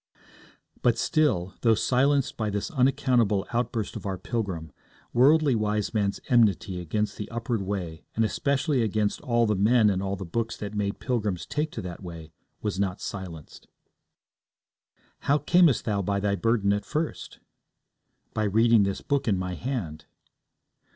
But 0.81 0.97
still, 0.97 1.53
though 1.61 1.75
silenced 1.75 2.35
by 2.35 2.49
this 2.49 2.71
unaccountable 2.71 3.45
outburst 3.53 3.95
of 3.95 4.07
our 4.07 4.17
pilgrim, 4.17 4.71
Worldly 5.13 5.53
Wiseman's 5.53 6.19
enmity 6.27 6.79
against 6.81 7.17
the 7.17 7.29
upward 7.29 7.61
way, 7.61 8.03
and 8.15 8.25
especially 8.25 8.81
against 8.81 9.21
all 9.21 9.45
the 9.45 9.53
men 9.55 9.91
and 9.91 10.01
all 10.01 10.15
the 10.15 10.25
books 10.25 10.57
that 10.57 10.73
made 10.73 10.99
pilgrims 10.99 11.45
take 11.45 11.69
to 11.73 11.83
that 11.83 12.01
way, 12.01 12.33
was 12.63 12.79
not 12.79 12.99
silenced. 12.99 13.67
'How 15.19 15.37
camest 15.37 15.85
thou 15.85 16.01
by 16.01 16.19
thy 16.19 16.33
burden 16.33 16.73
at 16.73 16.83
first?' 16.83 17.37
By 18.33 18.45
reading 18.45 18.81
this 18.81 19.01
Book 19.01 19.27
in 19.27 19.37
my 19.37 19.53
hand.' 19.53 20.05